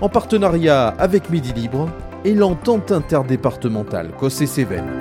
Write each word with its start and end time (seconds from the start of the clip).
en 0.00 0.08
partenariat 0.08 0.88
avec 0.88 1.30
Midi 1.30 1.52
Libre 1.52 1.88
et 2.24 2.34
l'entente 2.34 2.92
interdépartementale 2.92 4.10
Cossé-Cévennes. 4.18 4.98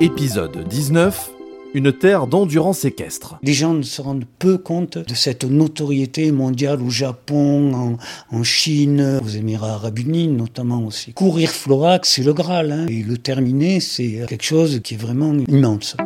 Épisode 0.00 0.66
19 0.68 1.30
une 1.74 1.92
terre 1.92 2.26
d'endurance 2.26 2.86
équestre. 2.86 3.38
Les 3.42 3.52
gens 3.52 3.74
ne 3.74 3.82
se 3.82 4.00
rendent 4.00 4.24
peu 4.38 4.56
compte 4.56 4.96
de 4.96 5.14
cette 5.14 5.44
notoriété 5.44 6.32
mondiale 6.32 6.80
au 6.80 6.88
Japon, 6.88 7.98
en, 8.30 8.42
Chine, 8.44 9.20
aux 9.22 9.28
Émirats 9.28 9.74
arabes 9.74 9.98
unis 9.98 10.28
notamment 10.28 10.86
aussi. 10.86 11.12
Courir 11.12 11.50
Florac, 11.50 12.06
c'est 12.06 12.22
le 12.22 12.32
Graal. 12.32 12.72
Hein. 12.72 12.86
et 12.88 13.02
le 13.02 13.18
terminer, 13.18 13.80
c'est 13.80 14.24
quelque 14.26 14.44
chose 14.44 14.80
qui 14.82 14.94
est 14.94 14.96
vraiment 14.96 15.34
immense. 15.48 15.96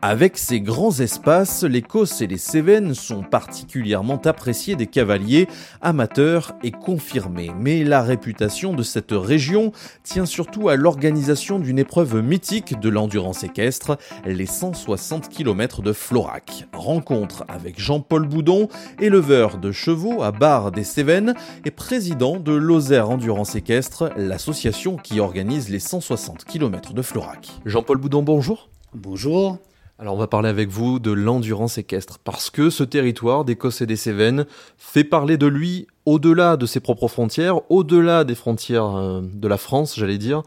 Avec 0.00 0.38
ces 0.38 0.60
grands 0.60 1.00
espaces, 1.00 1.64
les 1.64 1.82
Causses 1.82 2.20
et 2.20 2.28
les 2.28 2.38
Cévennes 2.38 2.94
sont 2.94 3.24
particulièrement 3.24 4.20
appréciés 4.26 4.76
des 4.76 4.86
cavaliers, 4.86 5.48
amateurs 5.80 6.54
et 6.62 6.70
confirmés. 6.70 7.50
Mais 7.58 7.82
la 7.82 8.02
réputation 8.02 8.74
de 8.74 8.84
cette 8.84 9.10
région 9.10 9.72
tient 10.04 10.24
surtout 10.24 10.68
à 10.68 10.76
l'organisation 10.76 11.58
d'une 11.58 11.80
épreuve 11.80 12.22
mythique 12.22 12.78
de 12.78 12.88
l'endurance 12.88 13.42
équestre, 13.42 13.98
les 14.24 14.46
160 14.46 15.30
km 15.30 15.82
de 15.82 15.92
Florac. 15.92 16.68
Rencontre 16.72 17.44
avec 17.48 17.80
Jean-Paul 17.80 18.28
Boudon, 18.28 18.68
éleveur 19.00 19.58
de 19.58 19.72
chevaux 19.72 20.22
à 20.22 20.30
Bar 20.30 20.70
des 20.70 20.84
Cévennes 20.84 21.34
et 21.64 21.72
président 21.72 22.36
de 22.36 22.52
Lozère 22.52 23.10
Endurance 23.10 23.56
Équestre, 23.56 24.12
l'association 24.16 24.96
qui 24.96 25.18
organise 25.18 25.70
les 25.70 25.80
160 25.80 26.44
km 26.44 26.94
de 26.94 27.02
Florac. 27.02 27.48
Jean-Paul 27.64 27.98
Boudon, 27.98 28.22
bonjour. 28.22 28.68
Bonjour. 28.94 29.58
Alors 30.00 30.14
on 30.14 30.18
va 30.18 30.28
parler 30.28 30.48
avec 30.48 30.68
vous 30.68 31.00
de 31.00 31.10
l'endurance 31.10 31.76
équestre, 31.76 32.20
parce 32.20 32.50
que 32.50 32.70
ce 32.70 32.84
territoire 32.84 33.44
d'Écosse 33.44 33.80
et 33.80 33.86
des 33.86 33.96
Cévennes 33.96 34.46
fait 34.76 35.02
parler 35.02 35.36
de 35.36 35.48
lui 35.48 35.88
au-delà 36.06 36.56
de 36.56 36.66
ses 36.66 36.78
propres 36.78 37.08
frontières, 37.08 37.68
au-delà 37.68 38.22
des 38.22 38.36
frontières 38.36 38.94
euh, 38.94 39.20
de 39.20 39.48
la 39.48 39.56
France, 39.56 39.96
j'allais 39.96 40.18
dire. 40.18 40.42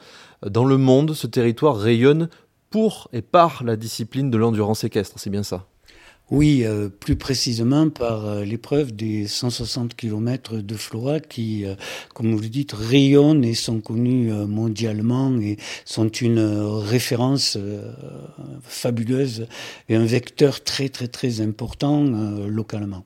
Dans 0.50 0.64
le 0.64 0.78
monde, 0.78 1.14
ce 1.14 1.28
territoire 1.28 1.76
rayonne 1.76 2.30
pour 2.70 3.10
et 3.12 3.22
par 3.22 3.66
la 3.66 3.76
discipline 3.76 4.32
de 4.32 4.38
l'endurance 4.38 4.86
équestre, 4.86 5.16
c'est 5.18 5.30
bien 5.30 5.44
ça 5.44 5.66
oui, 6.32 6.64
euh, 6.64 6.88
plus 6.88 7.18
précisément 7.18 7.90
par 7.90 8.26
euh, 8.26 8.46
l'épreuve 8.46 8.96
des 8.96 9.28
160 9.28 9.96
km 9.96 10.56
de 10.56 10.76
Flora 10.76 11.20
qui, 11.20 11.66
euh, 11.66 11.76
comme 12.16 12.34
vous 12.34 12.40
le 12.42 12.48
dites, 12.48 12.72
rayonnent 12.72 13.44
et 13.44 13.54
sont 13.54 13.82
connus 13.82 14.32
mondialement 14.32 15.38
et 15.40 15.58
sont 15.84 16.08
une 16.08 16.40
référence 16.40 17.58
fabuleuse 18.64 19.48
et 19.90 19.96
un 19.96 20.06
vecteur 20.06 20.64
très 20.64 20.88
très 20.88 21.08
très 21.08 21.42
important 21.42 22.04
localement. 22.48 23.04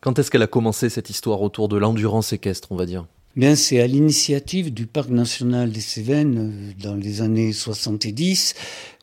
Quand 0.00 0.18
est-ce 0.18 0.30
qu'elle 0.30 0.42
a 0.42 0.46
commencé 0.46 0.90
cette 0.90 1.08
histoire 1.08 1.40
autour 1.40 1.68
de 1.68 1.76
l'endurance 1.76 2.32
équestre, 2.32 2.70
on 2.70 2.76
va 2.76 2.86
dire? 2.86 3.06
Bien, 3.38 3.54
c'est 3.54 3.80
à 3.80 3.86
l'initiative 3.86 4.74
du 4.74 4.86
Parc 4.86 5.10
national 5.10 5.70
des 5.70 5.80
Cévennes 5.80 6.74
dans 6.82 6.96
les 6.96 7.22
années 7.22 7.52
70 7.52 8.56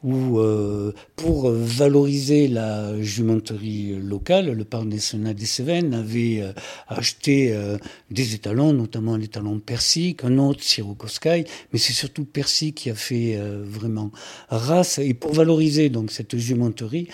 où, 0.03 0.39
euh, 0.39 0.91
pour 1.15 1.49
valoriser 1.49 2.49
la 2.49 3.01
jumenterie 3.01 3.95
locale, 3.95 4.51
le 4.51 4.65
Parc 4.65 4.87
national 4.87 5.35
des 5.35 5.45
Cévennes 5.45 5.93
avait 5.93 6.41
euh, 6.41 6.51
acheté 6.89 7.53
euh, 7.53 7.77
des 8.11 8.35
étalons, 8.35 8.73
notamment 8.73 9.15
l'étalon 9.15 9.61
Percy, 9.61 10.17
un 10.21 10.37
autre 10.37 10.63
Sirocoscaille, 10.63 11.45
mais 11.71 11.79
c'est 11.79 11.93
surtout 11.93 12.25
Percy 12.25 12.73
qui 12.73 12.89
a 12.89 12.95
fait 12.95 13.39
vraiment 13.63 14.11
race. 14.49 14.99
Et 14.99 15.13
pour 15.13 15.33
valoriser 15.33 15.87
donc 15.87 16.11
cette 16.11 16.35
jumenterie, 16.35 17.07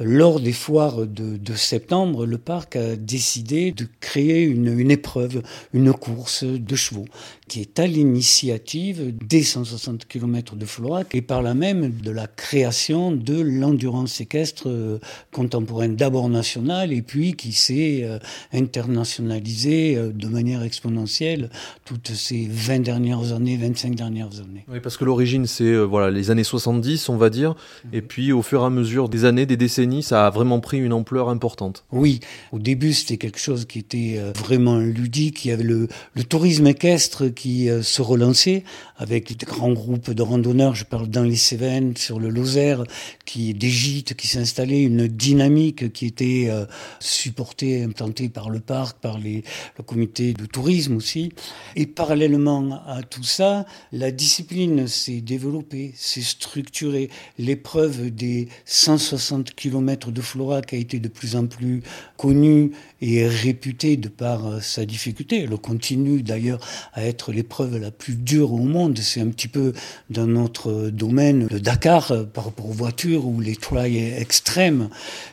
lors 0.00 0.40
des 0.40 0.52
foires 0.52 1.06
de, 1.06 1.54
septembre, 1.54 2.24
le 2.26 2.38
parc 2.38 2.76
a 2.76 2.96
décidé 2.96 3.70
de 3.70 3.86
créer 4.00 4.42
une, 4.42 4.90
épreuve, 4.90 5.42
une 5.74 5.92
course 5.92 6.44
de 6.44 6.74
chevaux, 6.74 7.04
qui 7.50 7.60
est 7.60 7.80
à 7.80 7.86
l'initiative 7.88 9.12
des 9.26 9.42
160 9.42 10.06
km 10.06 10.54
de 10.54 10.64
Florac 10.64 11.12
et 11.16 11.20
par 11.20 11.42
là 11.42 11.52
même 11.52 11.90
de 11.90 12.12
la 12.12 12.28
création 12.28 13.10
de 13.10 13.40
l'endurance 13.40 14.20
équestre 14.20 14.68
euh, 14.68 15.00
contemporaine, 15.32 15.96
d'abord 15.96 16.28
nationale 16.28 16.92
et 16.92 17.02
puis 17.02 17.34
qui 17.34 17.50
s'est 17.50 18.02
euh, 18.04 18.20
internationalisée 18.52 19.96
euh, 19.96 20.12
de 20.12 20.28
manière 20.28 20.62
exponentielle 20.62 21.50
toutes 21.84 22.12
ces 22.12 22.46
20 22.48 22.84
dernières 22.84 23.32
années, 23.32 23.56
25 23.56 23.96
dernières 23.96 24.38
années. 24.38 24.64
Oui, 24.68 24.78
parce 24.78 24.96
que 24.96 25.04
l'origine, 25.04 25.46
c'est 25.46 25.76
voilà, 25.76 26.12
les 26.12 26.30
années 26.30 26.44
70, 26.44 27.08
on 27.08 27.16
va 27.16 27.30
dire, 27.30 27.56
et 27.92 28.00
puis 28.00 28.30
au 28.30 28.42
fur 28.42 28.62
et 28.62 28.66
à 28.66 28.70
mesure 28.70 29.08
des 29.08 29.24
années, 29.24 29.44
des 29.44 29.56
décennies, 29.56 30.04
ça 30.04 30.28
a 30.28 30.30
vraiment 30.30 30.60
pris 30.60 30.78
une 30.78 30.92
ampleur 30.92 31.28
importante. 31.28 31.84
Oui, 31.90 32.20
au 32.52 32.60
début 32.60 32.92
c'était 32.92 33.16
quelque 33.16 33.40
chose 33.40 33.64
qui 33.64 33.80
était 33.80 34.20
vraiment 34.36 34.78
ludique. 34.78 35.44
Il 35.44 35.48
y 35.48 35.50
avait 35.50 35.64
le, 35.64 35.88
tourisme 36.28 36.68
équestre 36.68 37.26
qui 37.39 37.39
euh, 37.46 37.82
se 37.82 38.02
relançait 38.02 38.64
avec 38.96 39.36
des 39.36 39.46
grands 39.46 39.72
groupes 39.72 40.10
de 40.10 40.22
randonneurs. 40.22 40.74
Je 40.74 40.84
parle 40.84 41.08
dans 41.08 41.22
les 41.22 41.36
Cévennes, 41.36 41.96
sur 41.96 42.20
le 42.20 42.28
Lozère, 42.28 42.84
qui 43.24 43.54
des 43.54 43.70
gîtes 43.70 44.14
qui 44.14 44.26
s'installaient, 44.26 44.82
une 44.82 45.06
dynamique 45.08 45.92
qui 45.92 46.06
était 46.06 46.46
euh, 46.50 46.66
supportée, 46.98 47.82
implantée 47.82 48.28
par 48.28 48.50
le 48.50 48.60
parc, 48.60 48.98
par 48.98 49.18
les, 49.18 49.42
le 49.78 49.84
comité 49.84 50.32
de 50.32 50.46
tourisme 50.46 50.96
aussi. 50.96 51.32
Et 51.76 51.86
parallèlement 51.86 52.82
à 52.86 53.02
tout 53.02 53.24
ça, 53.24 53.66
la 53.92 54.10
discipline 54.10 54.86
s'est 54.86 55.20
développée, 55.20 55.92
s'est 55.96 56.20
structurée. 56.20 57.10
L'épreuve 57.38 58.10
des 58.10 58.48
160 58.66 59.54
km 59.54 60.10
de 60.10 60.20
Flora 60.20 60.62
qui 60.62 60.74
a 60.74 60.78
été 60.78 60.98
de 60.98 61.08
plus 61.08 61.36
en 61.36 61.46
plus 61.46 61.82
connu 62.16 62.72
et 63.00 63.26
réputé 63.26 63.96
de 63.96 64.08
par 64.08 64.46
euh, 64.46 64.60
sa 64.60 64.84
difficulté. 64.84 65.42
Elle 65.42 65.56
continue 65.58 66.22
d'ailleurs 66.22 66.60
à 66.92 67.04
être 67.04 67.29
l'épreuve 67.30 67.78
la 67.78 67.90
plus 67.90 68.14
dure 68.14 68.52
au 68.52 68.58
monde. 68.58 68.98
C'est 68.98 69.20
un 69.20 69.28
petit 69.28 69.48
peu 69.48 69.72
dans 70.10 70.26
notre 70.26 70.90
domaine 70.90 71.46
le 71.50 71.60
Dakar 71.60 72.12
euh, 72.12 72.24
par 72.24 72.44
rapport 72.46 72.68
aux 72.68 72.72
voitures 72.72 73.26
ou 73.26 73.40
les 73.40 73.56
trails 73.56 73.98
extrêmes. 73.98 74.88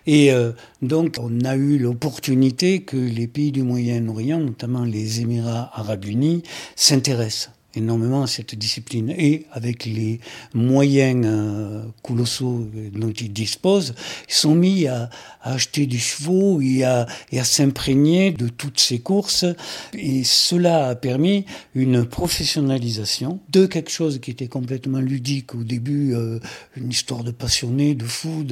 Et 0.05 0.31
euh, 0.31 0.51
donc 0.81 1.17
on 1.19 1.43
a 1.45 1.55
eu 1.55 1.77
l'opportunité 1.77 2.81
que 2.81 2.97
les 2.97 3.27
pays 3.27 3.51
du 3.51 3.63
Moyen-Orient, 3.63 4.39
notamment 4.39 4.83
les 4.83 5.21
Émirats 5.21 5.71
arabes 5.73 6.05
unis, 6.05 6.43
s'intéressent 6.75 7.51
énormément 7.77 8.23
à 8.23 8.27
cette 8.27 8.55
discipline. 8.55 9.13
Et 9.17 9.45
avec 9.51 9.85
les 9.85 10.19
moyens 10.53 11.25
euh, 11.25 11.83
colossaux 12.03 12.67
dont 12.93 13.11
ils 13.11 13.31
disposent, 13.31 13.93
ils 14.27 14.33
sont 14.33 14.55
mis 14.55 14.87
à, 14.87 15.09
acheter 15.41 15.85
des 15.85 15.97
chevaux 15.97 16.59
et 16.59 16.83
à, 16.83 17.07
s'imprégner 17.43 18.31
de 18.31 18.49
toutes 18.49 18.79
ces 18.79 18.99
courses. 18.99 19.45
Et 19.93 20.23
cela 20.23 20.89
a 20.89 20.95
permis 20.95 21.45
une 21.73 22.05
professionnalisation 22.05 23.39
de 23.49 23.65
quelque 23.65 23.91
chose 23.91 24.19
qui 24.19 24.31
était 24.31 24.47
complètement 24.47 24.99
ludique 24.99 25.55
au 25.55 25.63
début, 25.63 26.13
euh, 26.13 26.39
une 26.75 26.89
histoire 26.89 27.23
de 27.23 27.31
passionné, 27.31 27.95
de 27.95 28.03
fou, 28.03 28.45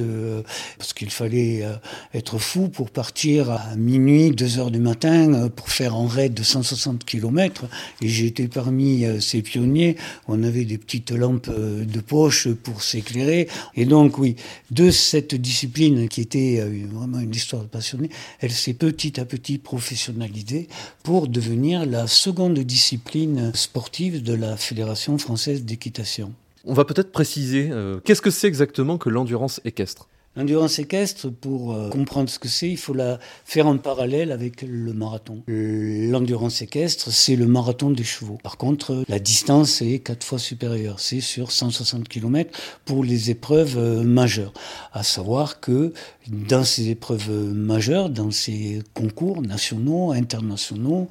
parce 0.78 0.94
qu'il 0.94 1.10
fallait 1.10 1.62
euh, 1.64 1.74
être 2.14 2.38
fou 2.38 2.68
pour 2.68 2.90
partir 2.90 3.50
à 3.50 3.76
minuit, 3.76 4.30
deux 4.30 4.58
heures 4.58 4.70
du 4.70 4.80
matin 4.80 5.48
pour 5.54 5.68
faire 5.68 5.94
un 5.94 6.08
raid 6.08 6.32
de 6.32 6.42
160 6.42 7.04
km 7.04 7.66
et 8.00 8.08
j'ai 8.08 8.26
été 8.26 8.48
parmi 8.48 9.04
euh, 9.16 9.20
ces 9.20 9.42
pionniers, 9.42 9.96
on 10.28 10.42
avait 10.42 10.64
des 10.64 10.78
petites 10.78 11.10
lampes 11.10 11.48
euh, 11.48 11.84
de 11.84 12.00
poche 12.00 12.48
pour 12.48 12.82
s'éclairer. 12.82 13.48
Et 13.74 13.84
donc, 13.84 14.18
oui, 14.18 14.36
de 14.70 14.90
cette 14.90 15.34
discipline 15.34 16.08
qui 16.08 16.20
était 16.20 16.60
euh, 16.60 16.86
vraiment 16.90 17.20
une 17.20 17.34
histoire 17.34 17.64
passionnée, 17.64 18.10
elle 18.40 18.52
s'est 18.52 18.74
petit 18.74 19.18
à 19.20 19.24
petit 19.24 19.58
professionnalisée 19.58 20.68
pour 21.02 21.28
devenir 21.28 21.86
la 21.86 22.06
seconde 22.06 22.58
discipline 22.58 23.52
sportive 23.54 24.22
de 24.22 24.34
la 24.34 24.56
Fédération 24.56 25.18
française 25.18 25.64
d'équitation. 25.64 26.32
On 26.64 26.74
va 26.74 26.84
peut-être 26.84 27.12
préciser, 27.12 27.70
qu'est-ce 28.04 28.20
que 28.20 28.30
c'est 28.30 28.48
exactement 28.48 28.98
que 28.98 29.08
l'endurance 29.08 29.60
équestre? 29.64 30.08
L'endurance 30.36 30.78
équestre, 30.78 31.30
pour 31.30 31.72
euh, 31.72 31.88
comprendre 31.88 32.28
ce 32.28 32.38
que 32.38 32.48
c'est, 32.48 32.68
il 32.68 32.76
faut 32.76 32.92
la 32.92 33.18
faire 33.44 33.66
en 33.66 33.78
parallèle 33.78 34.32
avec 34.32 34.62
le 34.62 34.92
marathon. 34.92 35.42
L'endurance 35.48 36.60
équestre, 36.60 37.10
c'est 37.10 37.36
le 37.36 37.46
marathon 37.46 37.90
des 37.90 38.04
chevaux. 38.04 38.38
Par 38.42 38.58
contre, 38.58 39.04
la 39.08 39.18
distance 39.18 39.80
est 39.80 40.00
quatre 40.00 40.24
fois 40.24 40.38
supérieure. 40.38 41.00
C'est 41.00 41.20
sur 41.20 41.52
160 41.52 42.06
km 42.08 42.50
pour 42.84 43.02
les 43.02 43.30
épreuves 43.30 43.78
euh, 43.78 44.02
majeures. 44.02 44.52
À 44.92 45.02
savoir 45.02 45.60
que 45.60 45.94
dans 46.28 46.64
ces 46.64 46.90
épreuves 46.90 47.30
majeures, 47.30 48.10
dans 48.10 48.30
ces 48.30 48.80
concours 48.92 49.40
nationaux, 49.40 50.12
internationaux, 50.12 51.08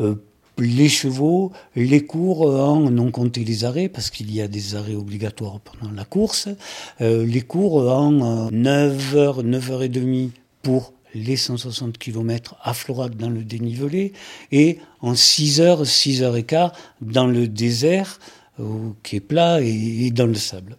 euh, 0.00 0.14
les 0.58 0.88
chevaux, 0.88 1.52
les 1.76 2.04
cours 2.04 2.42
en 2.42 2.96
ont 2.98 3.10
compté 3.10 3.44
les 3.44 3.64
arrêts, 3.64 3.88
parce 3.88 4.10
qu'il 4.10 4.34
y 4.34 4.40
a 4.40 4.48
des 4.48 4.74
arrêts 4.74 4.94
obligatoires 4.94 5.60
pendant 5.60 5.92
la 5.92 6.04
course, 6.04 6.48
euh, 7.00 7.24
les 7.24 7.42
cours 7.42 7.90
en 7.90 8.50
9h, 8.50 9.42
9h30 9.42 10.30
pour 10.62 10.92
les 11.14 11.36
160 11.36 11.96
km 11.98 12.56
à 12.62 12.74
Florac 12.74 13.16
dans 13.16 13.30
le 13.30 13.42
dénivelé, 13.42 14.12
et 14.52 14.78
en 15.00 15.12
6h, 15.12 15.84
6h15 15.84 16.72
dans 17.00 17.26
le 17.26 17.48
désert, 17.48 18.18
qui 19.02 19.16
est 19.16 19.20
plat 19.20 19.60
et, 19.60 20.10
dans 20.10 20.26
le 20.26 20.34
sable. 20.34 20.76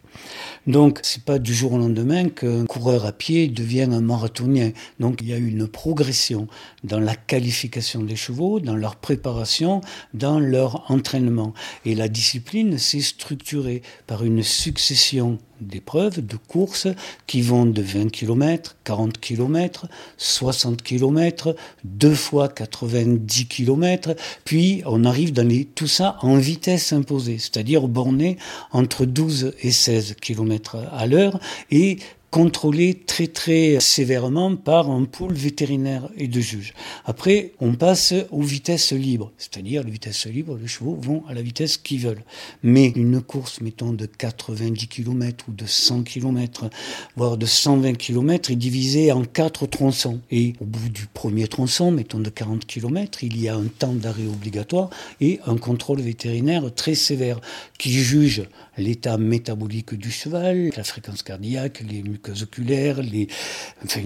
Donc, 0.67 0.99
c'est 1.03 1.23
pas 1.23 1.39
du 1.39 1.53
jour 1.53 1.73
au 1.73 1.77
lendemain 1.77 2.29
qu'un 2.29 2.65
coureur 2.65 3.05
à 3.05 3.11
pied 3.11 3.47
devient 3.47 3.87
un 3.91 4.01
marathonien. 4.01 4.71
Donc, 4.99 5.19
il 5.21 5.29
y 5.29 5.33
a 5.33 5.37
une 5.37 5.67
progression 5.67 6.47
dans 6.83 6.99
la 6.99 7.15
qualification 7.15 8.03
des 8.03 8.15
chevaux, 8.15 8.59
dans 8.59 8.75
leur 8.75 8.95
préparation, 8.97 9.81
dans 10.13 10.39
leur 10.39 10.89
entraînement. 10.91 11.53
Et 11.85 11.95
la 11.95 12.07
discipline 12.07 12.77
s'est 12.77 13.01
structurée 13.01 13.81
par 14.07 14.23
une 14.23 14.43
succession 14.43 15.39
d'épreuves, 15.61 16.25
de 16.25 16.35
courses 16.35 16.88
qui 17.27 17.41
vont 17.41 17.65
de 17.65 17.81
20 17.81 18.11
km, 18.11 18.75
40 18.83 19.19
km, 19.19 19.88
60 20.17 20.81
km, 20.81 21.56
deux 21.83 22.15
fois 22.15 22.50
90 22.50 23.47
km, 23.47 24.15
puis 24.45 24.81
on 24.85 25.06
arrive 25.06 25.33
dans 25.33 25.47
les, 25.47 25.65
tout 25.65 25.88
ça 25.88 26.17
en 26.21 26.38
vitesse 26.38 26.94
imposée, 26.94 27.38
c'est-à-dire 27.38 27.88
borné 27.88 28.38
entre 28.71 29.06
12 29.06 29.53
et 29.61 29.71
16 29.71 30.15
km 30.21 30.77
à 30.91 31.07
l'heure 31.07 31.39
et 31.71 32.00
contrôlé 32.31 32.93
très 32.93 33.27
très 33.27 33.79
sévèrement 33.79 34.55
par 34.55 34.89
un 34.89 35.05
pôle 35.05 35.33
vétérinaire 35.33 36.09
et 36.15 36.27
de 36.27 36.39
juges. 36.39 36.73
Après, 37.05 37.53
on 37.59 37.73
passe 37.73 38.13
aux 38.31 38.41
vitesses 38.41 38.91
libres, 38.91 39.31
c'est-à-dire 39.37 39.83
les 39.83 39.91
vitesses 39.91 40.27
libres, 40.27 40.57
les 40.61 40.67
chevaux 40.67 40.95
vont 40.95 41.23
à 41.27 41.33
la 41.33 41.41
vitesse 41.41 41.77
qu'ils 41.77 42.01
veulent. 42.01 42.23
Mais 42.61 42.87
une 42.95 43.21
course, 43.21 43.61
mettons, 43.61 43.93
de 43.93 44.05
90 44.05 44.87
km 44.87 45.45
ou 45.49 45.53
de 45.53 45.65
100 45.65 46.03
km, 46.03 46.69
voire 47.15 47.37
de 47.37 47.45
120 47.45 47.93
km, 47.93 48.51
est 48.51 48.55
divisée 48.55 49.11
en 49.11 49.23
quatre 49.23 49.65
tronçons. 49.65 50.19
Et 50.29 50.53
au 50.61 50.65
bout 50.65 50.89
du 50.89 51.07
premier 51.07 51.47
tronçon, 51.47 51.91
mettons 51.91 52.19
de 52.19 52.29
40 52.29 52.65
km, 52.65 53.23
il 53.23 53.41
y 53.41 53.49
a 53.49 53.55
un 53.55 53.67
temps 53.67 53.93
d'arrêt 53.93 54.27
obligatoire 54.27 54.89
et 55.19 55.39
un 55.47 55.57
contrôle 55.57 56.01
vétérinaire 56.01 56.73
très 56.73 56.95
sévère 56.95 57.41
qui 57.77 57.91
juge 57.91 58.43
l'état 58.79 59.17
métabolique 59.17 59.93
du 59.93 60.11
cheval, 60.11 60.71
la 60.75 60.83
fréquence 60.83 61.21
cardiaque, 61.21 61.83
les 61.87 62.01
muqueuses 62.01 62.43
oculaires, 62.43 62.99
il 63.01 63.27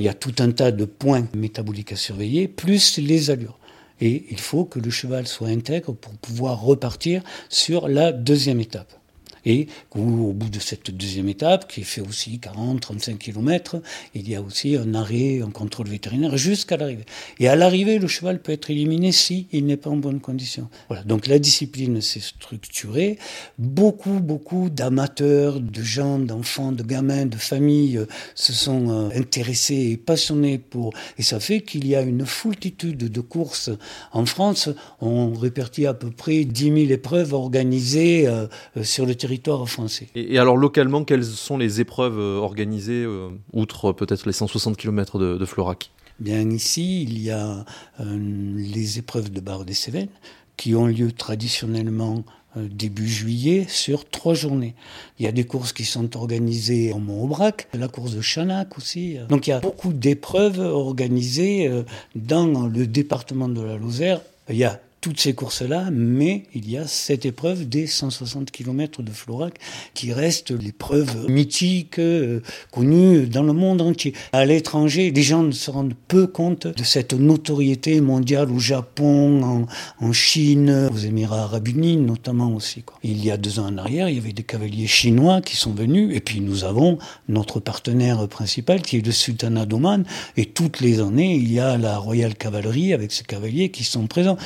y 0.01 0.09
a 0.09 0.13
tout 0.13 0.35
un 0.39 0.51
tas 0.51 0.71
de 0.71 0.85
points 0.85 1.27
métaboliques 1.35 1.93
à 1.93 1.95
surveiller, 1.95 2.47
plus 2.47 2.97
les 2.97 3.29
allures. 3.29 3.59
Et 4.01 4.25
il 4.31 4.39
faut 4.39 4.65
que 4.65 4.79
le 4.79 4.89
cheval 4.89 5.27
soit 5.27 5.49
intègre 5.49 5.93
pour 5.93 6.13
pouvoir 6.13 6.61
repartir 6.61 7.23
sur 7.49 7.87
la 7.87 8.11
deuxième 8.11 8.59
étape. 8.59 9.02
Et 9.45 9.67
au 9.95 10.33
bout 10.33 10.49
de 10.49 10.59
cette 10.59 10.91
deuxième 10.91 11.29
étape, 11.29 11.67
qui 11.67 11.83
fait 11.83 12.01
aussi 12.01 12.39
40-35 12.39 13.17
km, 13.17 13.81
il 14.15 14.29
y 14.29 14.35
a 14.35 14.41
aussi 14.41 14.75
un 14.75 14.93
arrêt, 14.93 15.41
un 15.41 15.49
contrôle 15.49 15.87
vétérinaire 15.87 16.37
jusqu'à 16.37 16.77
l'arrivée. 16.77 17.05
Et 17.39 17.47
à 17.47 17.55
l'arrivée, 17.55 17.99
le 17.99 18.07
cheval 18.07 18.41
peut 18.41 18.51
être 18.51 18.69
éliminé 18.69 19.11
si 19.11 19.47
il 19.51 19.65
n'est 19.65 19.77
pas 19.77 19.89
en 19.89 19.97
bonne 19.97 20.19
condition. 20.19 20.69
Voilà. 20.87 21.03
Donc 21.03 21.27
la 21.27 21.39
discipline 21.39 22.01
s'est 22.01 22.19
structurée. 22.19 23.17
Beaucoup, 23.57 24.19
beaucoup 24.19 24.69
d'amateurs, 24.69 25.59
de 25.59 25.81
gens, 25.81 26.19
d'enfants, 26.19 26.71
de 26.71 26.83
gamins, 26.83 27.25
de 27.25 27.37
familles 27.37 27.97
euh, 27.97 28.05
se 28.35 28.53
sont 28.53 28.89
euh, 28.89 29.09
intéressés 29.15 29.91
et 29.91 29.97
passionnés 29.97 30.57
pour. 30.57 30.93
Et 31.17 31.23
ça 31.23 31.39
fait 31.39 31.61
qu'il 31.61 31.87
y 31.87 31.95
a 31.95 32.01
une 32.01 32.25
foultitude 32.25 32.97
de 32.97 33.21
courses 33.21 33.69
en 34.11 34.25
France. 34.25 34.69
On 35.01 35.33
répertit 35.33 35.85
à 35.85 35.93
peu 35.93 36.11
près 36.11 36.45
10 36.45 36.63
000 36.63 36.77
épreuves 36.91 37.33
organisées 37.33 38.27
euh, 38.27 38.47
sur 38.83 39.05
le 39.05 39.15
territoire 39.15 39.32
français. 39.65 40.07
Et, 40.15 40.37
alors 40.37 40.57
localement, 40.57 41.03
quelles 41.03 41.23
sont 41.23 41.57
les 41.57 41.81
épreuves 41.81 42.19
euh, 42.19 42.37
organisées, 42.37 43.03
euh, 43.03 43.29
outre 43.53 43.91
peut-être 43.91 44.25
les 44.25 44.33
160 44.33 44.77
km 44.77 45.19
de, 45.19 45.45
Florac? 45.45 45.91
Bien 46.19 46.49
ici, 46.49 47.03
il 47.03 47.21
y 47.21 47.31
a 47.31 47.65
euh, 47.99 48.17
les 48.55 48.99
épreuves 48.99 49.31
de 49.31 49.39
barre 49.39 49.65
des 49.65 49.73
Cévennes 49.73 50.09
qui 50.57 50.75
ont 50.75 50.85
lieu 50.85 51.11
traditionnellement 51.11 52.23
début 52.55 53.09
juillet 53.09 53.65
sur 53.67 54.07
trois 54.07 54.35
journées. 54.35 54.75
Il 55.17 55.25
y 55.25 55.27
a 55.27 55.31
des 55.31 55.43
courses 55.43 55.73
qui 55.73 55.85
sont 55.85 56.15
organisées 56.15 56.93
en 56.93 56.99
Mont-Aubrac, 56.99 57.67
la 57.73 57.87
course 57.87 58.13
de 58.13 58.21
Chanac 58.21 58.77
aussi. 58.77 59.17
Donc 59.27 59.47
il 59.47 59.49
y 59.49 59.53
a 59.53 59.59
beaucoup 59.59 59.91
d'épreuves 59.91 60.59
organisées 60.59 61.67
dans 62.13 62.67
le 62.67 62.85
département 62.85 63.49
de 63.49 63.59
la 63.59 63.77
Lozère. 63.77 64.21
Il 64.49 64.57
y 64.57 64.65
a 64.65 64.79
toutes 65.03 65.19
ces 65.19 65.33
courses-là, 65.33 65.89
mais 65.91 66.43
il 66.55 66.71
y 66.71 66.77
a 66.77 66.87
cette 66.87 67.25
épreuve 67.25 67.67
des 67.67 67.87
160 67.87 68.51
km 68.51 69.03
de 69.03 69.11
Florac 69.11 69.59
qui 69.93 70.13
reste 70.13 70.51
l'épreuve 70.51 71.29
mythique, 71.29 71.99
euh, 71.99 72.39
connue 72.71 73.27
dans 73.27 73.43
le 73.43 73.51
monde 73.51 73.81
entier. 73.81 74.13
À 74.31 74.45
l'étranger, 74.45 75.11
les 75.11 75.21
gens 75.21 75.43
ne 75.43 75.51
se 75.51 75.69
rendent 75.69 75.93
peu 76.07 76.25
compte 76.25 76.67
de 76.67 76.83
cette 76.83 77.11
notoriété 77.11 77.99
mondiale 77.99 78.49
au 78.49 78.59
Japon, 78.59 79.43
en, 79.43 79.65
en 79.99 80.13
Chine, 80.13 80.89
aux 80.93 80.97
Émirats 80.97 81.43
arabes 81.43 81.67
unis 81.67 81.97
notamment 81.97 82.55
aussi. 82.55 82.83
Quoi. 82.83 82.97
Il 83.03 83.25
y 83.25 83.29
a 83.29 83.35
deux 83.35 83.59
ans 83.59 83.67
en 83.67 83.77
arrière, 83.77 84.07
il 84.07 84.15
y 84.15 84.19
avait 84.19 84.31
des 84.31 84.43
cavaliers 84.43 84.87
chinois 84.87 85.41
qui 85.41 85.57
sont 85.57 85.73
venus, 85.73 86.15
et 86.15 86.21
puis 86.21 86.39
nous 86.39 86.63
avons 86.63 86.97
notre 87.27 87.59
partenaire 87.59 88.25
principal 88.29 88.81
qui 88.81 88.99
est 88.99 89.05
le 89.05 89.11
Sultanat 89.11 89.65
d'Oman, 89.65 90.05
et 90.37 90.45
toutes 90.45 90.79
les 90.79 91.01
années, 91.01 91.35
il 91.35 91.51
y 91.51 91.59
a 91.59 91.77
la 91.77 91.97
Royal 91.97 92.35
Cavalerie 92.35 92.93
avec 92.93 93.11
ces 93.11 93.25
cavaliers 93.25 93.69
qui 93.69 93.83
sont 93.83 94.07
présents. 94.07 94.37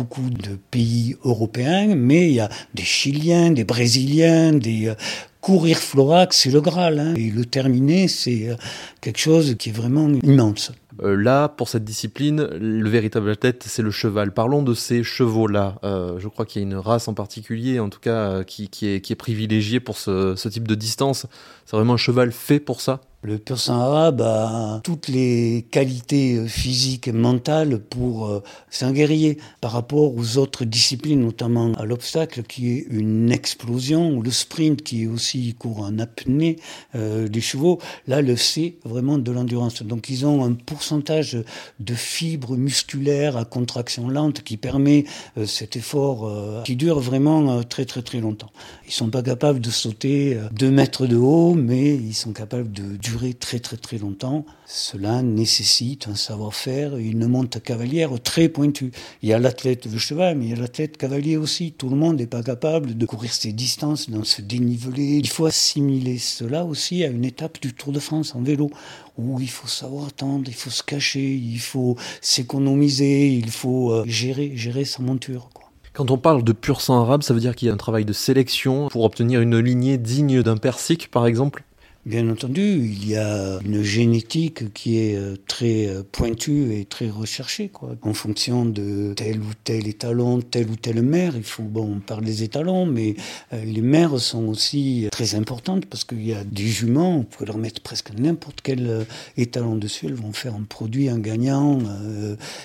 Beaucoup 0.00 0.30
de 0.30 0.56
pays 0.70 1.16
européens, 1.24 1.94
mais 1.94 2.30
il 2.30 2.34
y 2.34 2.40
a 2.40 2.48
des 2.72 2.82
Chiliens, 2.82 3.50
des 3.50 3.64
Brésiliens, 3.64 4.54
des 4.54 4.88
euh, 4.88 4.94
courir 5.42 5.76
Florac, 5.76 6.32
c'est 6.32 6.50
le 6.50 6.62
Graal. 6.62 6.98
Hein. 6.98 7.14
Et 7.16 7.30
le 7.30 7.44
terminer, 7.44 8.08
c'est 8.08 8.48
euh, 8.48 8.54
quelque 9.02 9.18
chose 9.18 9.56
qui 9.58 9.68
est 9.68 9.72
vraiment 9.72 10.08
immense. 10.22 10.72
Euh, 11.02 11.16
là, 11.16 11.48
pour 11.48 11.68
cette 11.68 11.84
discipline, 11.84 12.48
le 12.58 12.88
véritable 12.88 13.28
athlète, 13.28 13.64
c'est 13.66 13.82
le 13.82 13.90
cheval. 13.90 14.32
Parlons 14.32 14.62
de 14.62 14.72
ces 14.72 15.02
chevaux-là. 15.04 15.78
je 15.82 16.28
crois 16.28 16.46
qu'il 16.46 16.62
y 16.62 16.64
a 16.64 16.68
une 16.68 16.76
race 16.76 17.06
en 17.06 17.14
particulier, 17.14 17.78
en 17.78 17.90
tout 17.90 18.00
cas, 18.00 18.42
qui, 18.44 18.70
est, 18.82 19.14
privilégiée 19.14 19.80
pour 19.80 19.98
ce 19.98 20.48
type 20.48 20.66
de 20.66 20.74
distance. 20.74 21.26
C'est 21.66 21.76
vraiment 21.76 21.94
un 21.94 21.98
cheval 21.98 22.32
fait 22.32 22.60
pour 22.60 22.80
ça? 22.80 23.02
Le 23.22 23.36
pur 23.36 23.60
sang 23.60 23.78
arabe 23.78 24.22
a 24.22 24.80
toutes 24.82 25.08
les 25.08 25.66
qualités 25.70 26.36
euh, 26.36 26.46
physiques 26.46 27.06
et 27.06 27.12
mentales 27.12 27.78
pour 27.78 28.26
euh, 28.26 28.42
un 28.80 28.92
guerrier 28.92 29.36
par 29.60 29.72
rapport 29.72 30.16
aux 30.16 30.38
autres 30.38 30.64
disciplines, 30.64 31.20
notamment 31.20 31.74
à 31.74 31.84
l'obstacle 31.84 32.42
qui 32.42 32.70
est 32.70 32.86
une 32.88 33.30
explosion, 33.30 34.16
ou 34.16 34.22
le 34.22 34.30
sprint 34.30 34.82
qui 34.82 35.02
est 35.02 35.06
aussi 35.06 35.54
court 35.58 35.80
en 35.80 35.98
apnée 35.98 36.56
euh, 36.94 37.28
des 37.28 37.42
chevaux. 37.42 37.78
Là, 38.06 38.22
le 38.22 38.36
c'est 38.36 38.76
vraiment 38.86 39.18
de 39.18 39.30
l'endurance. 39.30 39.82
Donc 39.82 40.08
ils 40.08 40.24
ont 40.24 40.42
un 40.42 40.54
pourcentage 40.54 41.36
de 41.78 41.94
fibres 41.94 42.56
musculaires 42.56 43.36
à 43.36 43.44
contraction 43.44 44.08
lente 44.08 44.42
qui 44.42 44.56
permet 44.56 45.04
cet 45.44 45.76
effort 45.76 46.62
qui 46.64 46.74
dure 46.74 47.00
vraiment 47.00 47.62
très 47.64 47.84
très 47.84 48.00
très 48.00 48.20
longtemps. 48.20 48.50
Ils 48.86 48.92
sont 48.92 49.10
pas 49.10 49.22
capables 49.22 49.60
de 49.60 49.70
sauter 49.70 50.38
deux 50.52 50.70
mètres 50.70 51.06
de 51.06 51.16
haut, 51.16 51.54
mais 51.54 51.94
ils 51.94 52.14
sont 52.14 52.32
capables 52.32 52.72
de 52.72 52.96
durer 53.10 53.34
très 53.34 53.58
très 53.58 53.76
très 53.76 53.98
longtemps. 53.98 54.44
Cela 54.66 55.22
nécessite 55.22 56.06
un 56.06 56.14
savoir-faire, 56.14 56.96
une 56.96 57.26
monte 57.26 57.60
cavalière 57.60 58.12
très 58.22 58.48
pointue. 58.48 58.92
Il 59.22 59.28
y 59.28 59.32
a 59.32 59.38
l'athlète 59.38 59.88
de 59.88 59.98
cheval, 59.98 60.36
mais 60.36 60.46
il 60.46 60.50
y 60.50 60.54
a 60.54 60.56
l'athlète 60.56 60.96
cavalier 60.96 61.36
aussi. 61.36 61.72
Tout 61.72 61.88
le 61.88 61.96
monde 61.96 62.18
n'est 62.18 62.26
pas 62.26 62.42
capable 62.42 62.96
de 62.96 63.06
courir 63.06 63.32
ces 63.32 63.52
distances 63.52 64.10
dans 64.10 64.24
ce 64.24 64.42
dénivelé. 64.42 65.16
Il 65.16 65.28
faut 65.28 65.46
assimiler 65.46 66.18
cela 66.18 66.64
aussi 66.64 67.02
à 67.02 67.08
une 67.08 67.24
étape 67.24 67.60
du 67.60 67.74
Tour 67.74 67.92
de 67.92 67.98
France 67.98 68.34
en 68.34 68.42
vélo, 68.42 68.70
où 69.18 69.40
il 69.40 69.50
faut 69.50 69.68
savoir 69.68 70.06
attendre, 70.06 70.44
il 70.46 70.54
faut 70.54 70.70
se 70.70 70.82
cacher, 70.82 71.34
il 71.34 71.60
faut 71.60 71.96
s'économiser, 72.20 73.32
il 73.32 73.50
faut 73.50 73.90
euh, 73.90 74.04
gérer, 74.06 74.56
gérer 74.56 74.84
sa 74.84 75.02
monture. 75.02 75.50
Quand 75.92 76.12
on 76.12 76.18
parle 76.18 76.44
de 76.44 76.52
pur 76.52 76.80
sang 76.80 77.02
arabe, 77.02 77.22
ça 77.22 77.34
veut 77.34 77.40
dire 77.40 77.56
qu'il 77.56 77.66
y 77.66 77.70
a 77.70 77.74
un 77.74 77.78
travail 77.78 78.04
de 78.04 78.12
sélection 78.12 78.88
pour 78.88 79.02
obtenir 79.02 79.40
une 79.40 79.58
lignée 79.58 79.98
digne 79.98 80.42
d'un 80.42 80.56
persique, 80.56 81.10
par 81.10 81.26
exemple? 81.26 81.64
Bien 82.06 82.30
entendu, 82.30 82.62
il 82.62 83.06
y 83.06 83.14
a 83.14 83.58
une 83.62 83.82
génétique 83.82 84.72
qui 84.72 84.96
est 84.96 85.16
euh, 85.16 85.36
très 85.46 85.86
euh, 85.86 86.02
pointue 86.10 86.72
et 86.72 86.86
très 86.86 87.10
recherchée, 87.10 87.68
quoi. 87.68 87.90
En 88.00 88.14
fonction 88.14 88.64
de 88.64 89.12
tel 89.14 89.38
ou 89.40 89.50
tel 89.64 89.86
étalon, 89.86 90.40
telle 90.40 90.70
ou 90.70 90.76
telle 90.76 91.02
mère, 91.02 91.36
il 91.36 91.42
faut, 91.42 91.62
bon, 91.62 91.96
on 91.96 92.00
parle 92.00 92.24
des 92.24 92.42
étalons, 92.42 92.86
mais 92.86 93.16
euh, 93.52 93.62
les 93.62 93.82
mères 93.82 94.18
sont 94.18 94.46
aussi 94.46 95.08
très 95.12 95.34
importantes 95.34 95.84
parce 95.84 96.04
qu'il 96.04 96.26
y 96.26 96.32
a 96.32 96.42
des 96.42 96.68
juments, 96.68 97.18
on 97.18 97.24
peut 97.24 97.44
leur 97.44 97.58
mettre 97.58 97.82
presque 97.82 98.12
n'importe 98.18 98.60
quel 98.62 99.06
étalon 99.36 99.76
dessus, 99.76 100.06
elles 100.06 100.14
vont 100.14 100.32
faire 100.32 100.54
un 100.54 100.62
produit, 100.62 101.10
un 101.10 101.18
gagnant. 101.18 101.80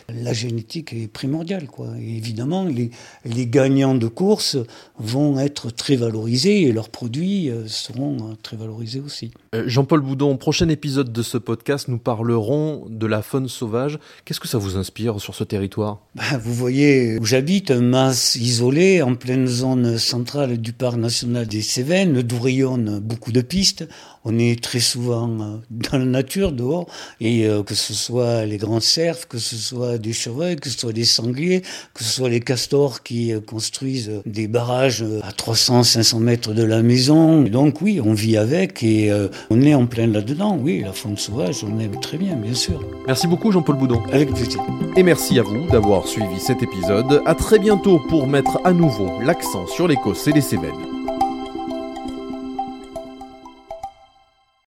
la 0.08 0.32
génétique 0.32 0.94
est 0.94 1.08
primordiale, 1.08 1.68
quoi. 1.68 1.90
Évidemment, 2.00 2.64
les, 2.64 2.90
les 3.26 3.48
gagnants 3.48 3.96
de 3.96 4.08
course 4.08 4.58
vont 4.98 5.38
être 5.40 5.72
très 5.72 5.98
valorisés 5.98 6.62
et 6.62 6.72
leurs 6.72 6.90
produits 6.90 7.52
seront 7.68 8.38
très 8.42 8.56
valorisés 8.56 9.02
aussi. 9.02 9.25
Euh, 9.54 9.64
Jean-Paul 9.68 10.02
Boudon, 10.02 10.38
prochain 10.38 10.70
épisode 10.70 11.12
de 11.12 11.22
ce 11.22 11.38
podcast, 11.38 11.88
nous 11.88 11.98
parlerons 11.98 12.86
de 12.90 13.06
la 13.06 13.22
faune 13.22 13.48
sauvage. 13.48 14.00
Qu'est-ce 14.26 14.40
que 14.40 14.48
ça 14.48 14.58
vous 14.58 14.78
inspire 14.78 15.20
sur 15.20 15.36
ce 15.36 15.44
territoire? 15.44 16.00
Bah, 16.16 16.24
Vous 16.44 16.54
voyez 16.54 17.18
où 17.20 17.26
j'habite, 17.26 17.72
un 17.72 17.82
masse 17.82 18.36
isolé 18.36 19.02
en 19.02 19.16
pleine 19.16 19.48
zone 19.48 19.98
centrale 19.98 20.58
du 20.58 20.74
parc 20.74 20.98
national 20.98 21.48
des 21.48 21.62
Cévennes, 21.62 22.22
d'où 22.22 22.40
rayonnent 22.40 23.00
beaucoup 23.00 23.32
de 23.32 23.42
pistes. 23.42 23.88
On 24.28 24.40
est 24.40 24.62
très 24.62 24.80
souvent 24.80 25.30
euh, 25.30 25.58
dans 25.70 26.00
la 26.00 26.06
nature, 26.06 26.52
dehors, 26.52 26.88
et 27.22 27.46
euh, 27.46 27.64
que 27.64 27.76
ce 27.76 27.94
soit 27.94 28.46
les 28.46 28.58
grands 28.58 28.80
cerfs, 28.80 29.28
que 29.28 29.38
ce 29.38 29.56
soit 29.56 29.98
des 29.98 30.14
chevreuils, 30.14 30.56
que 30.56 30.70
ce 30.70 30.80
soit 30.80 30.94
des 30.94 31.06
sangliers, 31.06 31.62
que 31.94 32.04
ce 32.04 32.10
soit 32.10 32.30
les 32.30 32.40
castors 32.40 33.04
qui 33.04 33.34
construisent 33.46 34.12
des 34.26 34.48
barrages 34.48 35.06
à 35.22 35.32
300, 35.32 35.84
500 35.84 36.20
mètres 36.20 36.54
de 36.54 36.64
la 36.64 36.82
maison. 36.82 37.44
donc 37.44 37.82
oui, 37.82 38.02
on 38.04 38.14
vit 38.14 38.38
avec 38.38 38.84
et 38.84 39.12
euh, 39.16 39.28
on 39.50 39.62
est 39.62 39.74
en 39.74 39.86
plein 39.86 40.08
là-dedans, 40.08 40.58
oui, 40.60 40.82
la 40.84 40.94
faune 40.94 41.18
sauvage, 41.18 41.64
on 41.64 41.80
aime 41.80 42.00
très 42.00 42.18
bien, 42.18 42.36
bien 42.36 42.54
sûr. 42.54 42.82
Merci 43.08 43.28
beaucoup 43.28 43.52
Jean-Paul 43.52 43.78
Boudon. 43.78 44.02
Avec 44.12 44.34
plaisir. 44.34 44.62
Et 44.96 45.04
merci 45.04 45.40
à 45.40 45.44
vous 45.44 45.68
d'avoir 45.72 46.08
suivi 46.08 46.40
cet 46.40 46.62
épisode. 46.62 47.22
À 47.26 47.36
très 47.36 47.60
bientôt 47.60 48.00
pour 48.10 48.28
mettre 48.28 48.60
à 48.64 48.74
nouveau 48.74 49.10
l'accent 49.22 49.68
sur 49.68 49.88
l'Écosse 49.88 50.28
et 50.28 50.32
les 50.32 50.42
Cévennes. 50.42 50.95